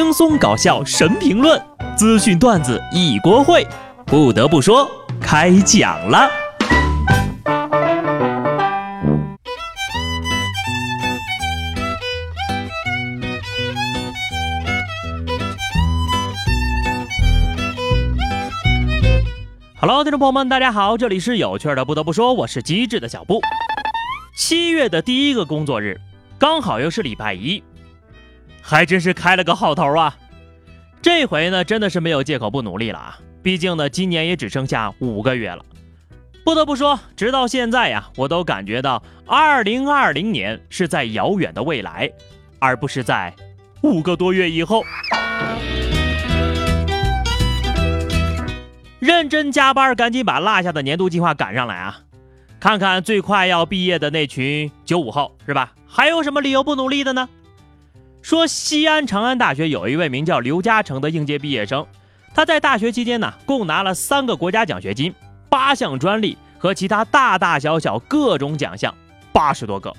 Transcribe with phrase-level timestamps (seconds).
[0.00, 1.60] 轻松搞笑神评论，
[1.96, 3.66] 资讯段子一锅烩。
[4.06, 4.88] 不得不说，
[5.20, 6.30] 开讲了。
[19.80, 21.84] Hello，听众朋友们，大家好，这里是有趣的。
[21.84, 23.40] 不得不说，我是机智的小布。
[24.36, 26.00] 七月的第一个工作日，
[26.38, 27.60] 刚好又是礼拜一。
[28.70, 30.14] 还真是开了个好头啊！
[31.00, 33.18] 这回呢，真的是没有借口不努力了啊！
[33.42, 35.64] 毕竟呢，今年也只剩下五个月了。
[36.44, 42.12] 不得不说，直到现在呀，我都感觉到二零二零年是在遥远的未来，
[42.58, 43.34] 而不是在
[43.80, 44.84] 五个多月以后。
[48.98, 52.00] 认真加班，赶紧把落下的年度计划赶上来啊！
[52.60, 55.72] 看看最快要毕业的那群九五后，是吧？
[55.86, 57.30] 还有什么理由不努力的呢？
[58.28, 61.86] 说西安长安大学有一位名叫刘嘉诚的应届毕业生，
[62.34, 65.14] 他在大学期间呢，共拿了三个国家奖学金、
[65.48, 68.94] 八项专利和其他大大小小各种奖项，
[69.32, 69.96] 八十多个，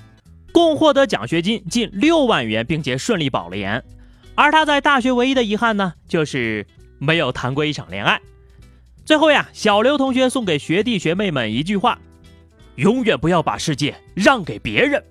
[0.52, 3.82] 共获得奖学金近六万元，并且顺利保了研。
[4.36, 6.64] 而他在大学唯一的遗憾呢，就是
[7.00, 8.20] 没有谈过一场恋爱。
[9.04, 11.98] 最后呀，小刘同学送给学弟学妹们一句话：
[12.76, 15.02] 永远不要把世界让给别人。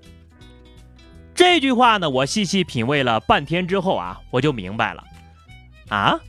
[1.39, 5.01] 这句话呢，我细细品味了半天之后啊，我就明白了，
[5.87, 6.19] 啊，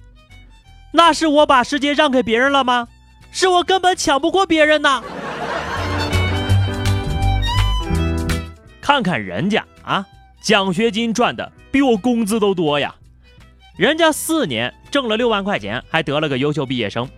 [0.93, 2.87] 那是我把世界让给别人了吗？
[3.33, 5.03] 是我根本抢不过别人呐！
[8.81, 10.07] 看看人家啊，
[10.41, 12.95] 奖学金赚的比我工资都多呀，
[13.77, 17.11] 人家四年挣了六万块钱，还得了个优秀毕业生，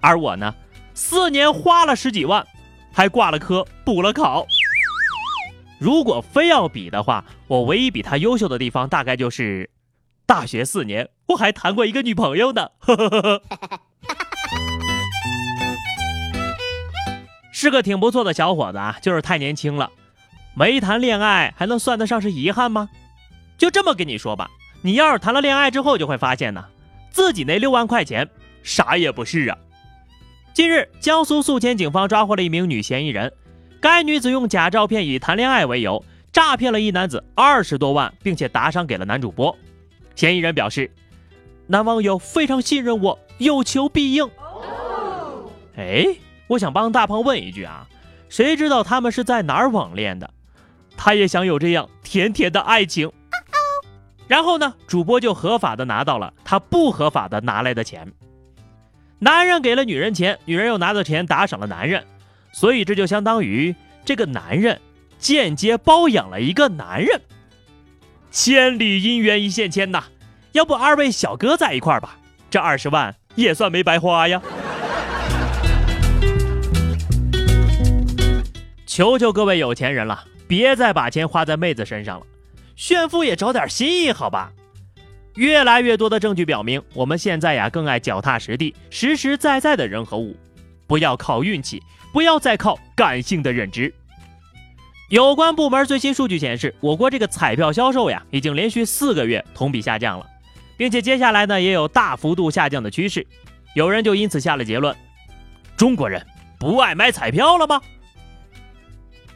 [0.00, 0.54] 而我呢，
[0.94, 2.46] 四年花了十几万，
[2.94, 4.46] 还挂了科，补了考。
[5.78, 9.68] 如果非要比的话，我唯一比他优秀的地方，大概就是
[10.24, 13.42] 大学四年我还谈过一个女朋友呢，呵呵呵
[17.52, 19.90] 是个挺不错的小伙子啊，就是太年轻了，
[20.54, 22.88] 没谈恋爱还能算得上是遗憾吗？
[23.58, 24.50] 就这么跟你说吧，
[24.82, 26.64] 你要是谈了恋爱之后，就会发现呢，
[27.10, 28.28] 自己那六万块钱
[28.62, 29.58] 啥也不是啊。
[30.54, 33.32] 近日，江苏宿迁警方抓获了一名女嫌疑人。
[33.88, 39.56] 该女子用假照片以谈恋爱为由，诈骗了一男子二十多万，并且打赏给了男主播。
[40.16, 40.90] 嫌疑人表示，
[41.68, 44.28] 男网友非常信任我，有求必应。
[45.76, 46.04] 哎，
[46.48, 47.86] 我想帮大胖问一句啊，
[48.28, 50.28] 谁知道他们是在哪儿网恋的？
[50.96, 53.12] 他也想有这样甜甜的爱情。
[54.26, 58.12] 然后呢，主播就合法的拿到了他不合法的拿来的钱。
[59.20, 62.04] 男人给了女人钱，女人又拿着钱打赏了男人。
[62.56, 64.80] 所以这就相当于这个男人
[65.18, 67.20] 间接包养了一个男人，
[68.30, 70.04] 千里姻缘一线牵呐！
[70.52, 72.18] 要不二位小哥在一块儿吧，
[72.48, 74.40] 这二十万也算没白花呀！
[78.86, 82.26] 求求各位有钱人了，别再把钱花在妹子身上了，
[82.74, 84.50] 炫富也找点心意好吧？
[85.34, 90.34] 越来越多的证据表明，我们现在呀更爱脚踏实地、实实在在的人和物。
[90.86, 91.82] 不要靠运气，
[92.12, 93.92] 不要再靠感性的认知。
[95.08, 100.26] 有关部门最新数据显示，我国这个彩票销售呀，已经连续四个月同比下降了，
[100.76, 103.26] 并且接下来呢也有大幅度下降的趋势。
[103.74, 104.96] 有人就因此下了结论：
[105.76, 106.26] 中国人
[106.58, 107.80] 不爱买彩票了吗？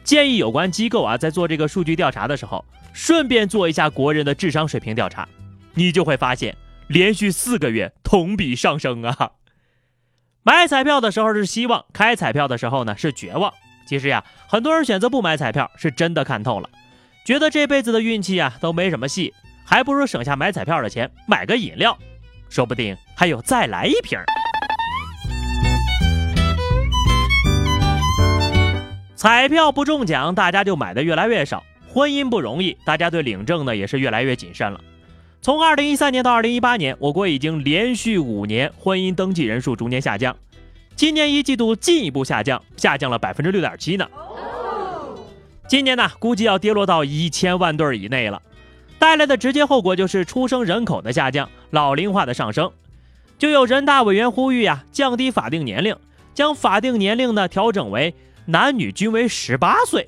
[0.03, 5.25] 建议有关机构啊，在做这个数据调查的时候，顺便做一下国人的智商水平调查，
[5.73, 6.57] 你就会发现，
[6.87, 9.31] 连续四个月同比上升啊。
[10.43, 13.53] 买彩票的时候是希望，开彩票的时候呢是绝望。
[13.85, 16.67] 其实呀，很多人选择不买彩票，是真的看透了，
[17.23, 19.31] 觉得这辈子的运气啊都没什么戏，
[19.63, 21.95] 还不如省下买彩票的钱买个饮料，
[22.49, 24.17] 说不定还有再来一瓶。
[29.15, 34.81] 彩票不中奖，大家就买的越来越少；婚姻不容易，大家对领证呢也是越来越谨慎了。
[35.41, 40.37] 从二零一三年到二零一八年，我国已经连续五年婚姻登记人数逐年下降，
[40.95, 44.07] 今年一季度进一步下降，下降了百分之六点七呢。
[45.67, 48.39] 今年呢，估计要跌落到一千万对以内了，
[48.99, 52.71] 带来的直接后果就是出生人口的下降，老龄化的上升。
[53.39, 55.95] 就有人大委员呼吁呀，降低法定年龄，
[56.35, 58.13] 将法定年龄呢调整为
[58.45, 60.07] 男女均为十八岁。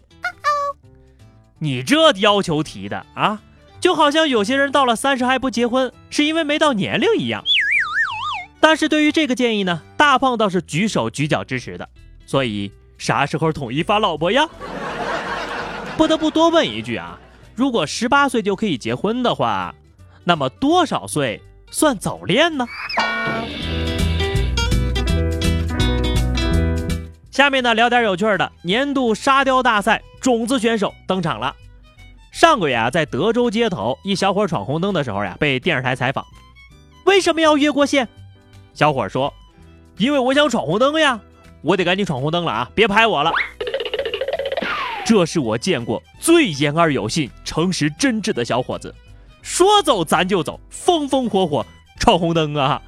[1.58, 3.42] 你这要求提的啊？
[3.84, 7.44] 就好像有些人到了三十还不结婚，是因为没到年龄一样。
[8.62, 11.90] 但是对于这个建议呢，大胖倒是举手举脚支持的。
[12.26, 14.48] 所以啥时候统一发老婆呀？
[15.98, 17.20] 不得不多问一句啊，
[17.56, 19.76] 如果十八岁就可以结婚的话，
[20.24, 22.66] 那么多少岁算早恋呢？
[27.32, 28.50] 下面呢，聊点有趣的。
[28.62, 31.54] 年度沙雕大赛种子选手登场了。
[32.34, 36.26] 上个月啊，在德州街头，一小伙闯红灯的时候呀，被电视台采访，
[37.06, 38.10] 为什么要越过线？
[38.74, 39.32] 小伙说
[39.98, 41.22] ：“因为我想闯红灯呀，
[41.62, 43.32] 我得赶紧闯红灯了啊，别拍我了。”
[45.06, 48.94] 这是我见过最言而有信、诚实真挚的小伙子，
[49.44, 51.64] 说走咱就走，风风火火
[52.00, 52.82] 闯红灯啊，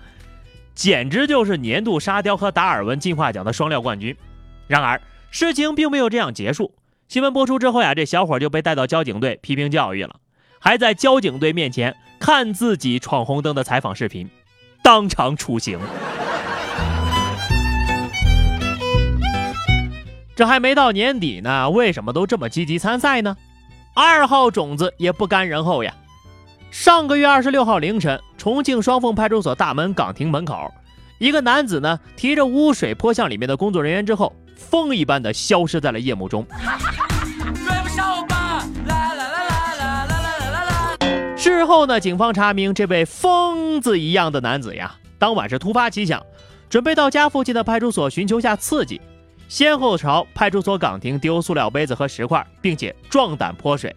[0.74, 4.18] 简直就是年度沙雕和达尔文进化奖的双料冠军。
[4.66, 5.00] 然而，
[5.30, 6.74] 事情并没有这样结束。
[7.07, 10.16] 新闻播出之后呀，这小伙就被带到交警队批评教育了，
[10.60, 14.28] 还在交警队面前看自己闯红灯的采访视频，
[14.81, 15.80] 当场处刑。
[20.36, 23.38] 这还没到年底呢，为什么都这么积极参赛呢？
[23.94, 25.94] 二号种子也不甘人后呀。
[26.72, 30.74] 上个月二十六号凌晨，重庆双凤派出所大门岗亭门口，
[31.18, 34.34] 一个男子呢提着污水泼向里面的工作人员之后。
[34.58, 36.46] 风一般的消失在了夜幕中。
[41.36, 46.26] 事后呢，警方查明，这位疯子一样的男子呀，当晚是突发奇想，
[46.70, 49.00] 准备到家附近的派出所寻求下刺激，
[49.50, 53.94] 先后朝派出所岗亭丢塑料杯子和石块，并且壮胆泼水。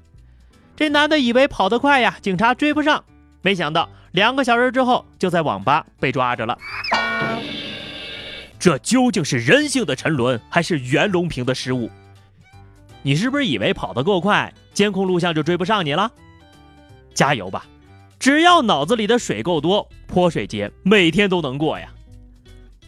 [0.77, 3.03] 这男的以为跑得快呀，警察追不上，
[3.43, 6.57] 没想到两个小时之后，就在网吧被抓着了。
[8.59, 11.91] 这究竟是人性的沉沦，还是袁隆平的失误？
[13.03, 16.11] 你是不是以为跑得够快，监控录像就追不上你了？
[17.15, 17.65] 加油吧，
[18.19, 21.89] 只要脑子里的水够多，泼水节每天都能过呀。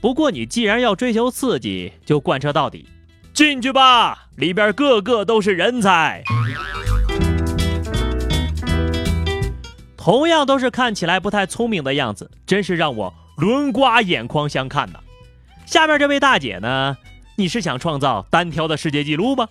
[0.00, 2.88] 不过你既然要追求刺激，就贯彻到底，
[3.32, 6.24] 进去吧，里边个个都是人才。
[10.02, 14.98] 同样都是看起来不太聪明的样子，真是让我轮刮眼眶相看呐。
[15.66, 16.96] 下面这位大姐呢？
[17.36, 19.46] 你是想创造单挑的世界纪录吗？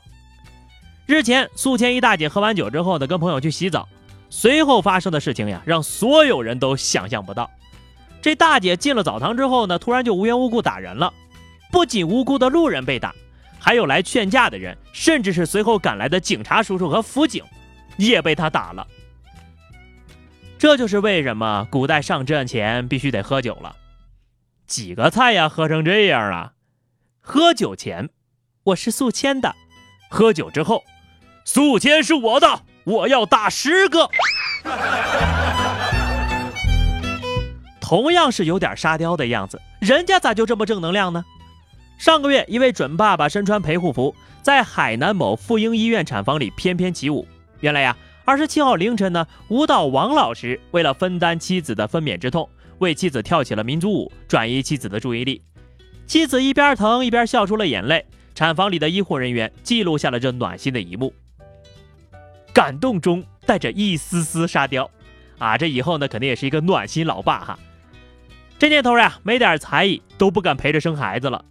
[1.05, 3.87] 日前，宿迁一大姐喝完酒之后呢，跟朋友去洗澡，
[4.31, 7.47] 随后发生的事情呀，让所有人都想象不到。
[8.19, 11.13] 这大姐进了澡堂之后呢，突然就无缘无故打人了，
[11.71, 13.13] 不仅无辜的路人被打，
[13.59, 17.43] 还有来劝架的人，甚至是随后赶来的警察叔叔和辅警，
[17.97, 18.87] 也被她打了。
[20.59, 23.77] 这就是为什么古代上阵前必须得喝酒了。
[24.67, 26.51] 几个菜呀，喝成这样啊！
[27.21, 28.09] 喝酒前，
[28.65, 29.51] 我是宿迁的；
[30.09, 30.83] 喝酒之后，
[31.45, 34.09] 宿迁是我的，我要打十个。
[37.79, 41.23] 同样是有点沙雕的样子，人家咋就这么正能量呢？
[41.97, 47.25] 上个月，一位准爸爸身穿陪护服，在海南某妇婴医院产房里翩翩起舞。
[47.61, 47.95] 原来呀，
[48.29, 52.47] 二十七号凌晨呢，舞蹈王老师为了分担妻子的分娩之痛。
[52.77, 55.41] 为妻子跳起了民族舞，转移妻子的注意力。
[56.05, 58.05] 妻子一边疼一边笑出了眼泪。
[58.35, 61.11] 产房里的医护人员记录下了这暖心的一幕，
[62.53, 64.87] 感动中带着一丝丝沙雕。
[65.39, 67.57] 啊，这以后呢，肯定也是一个暖心老爸哈。
[68.59, 71.43] 这年头呀，没点才艺都不敢陪着生孩子了。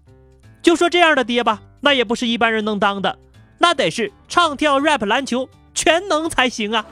[0.62, 3.18] 就说这样的爹吧，那也不是一般人能当的，
[3.58, 5.48] 那得是唱跳 rap 篮球
[5.78, 6.84] 全能才行啊。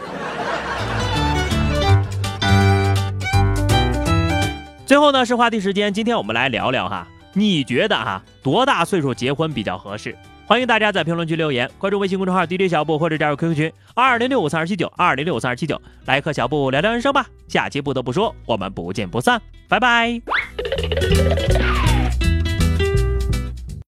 [4.87, 10.17] 最后呢是话题时间，今天我们来聊聊哈，你觉得哈多大岁数结婚比较合适？
[10.47, 17.27] 欢迎大家在评论区留言，关注微信公众号 DJ 小布或者加入 QQ 群二零六五三二七九二零六五三二七九，来和小布聊聊人生吧。
[17.49, 20.23] 下期不得不说，我们不见不散，拜拜。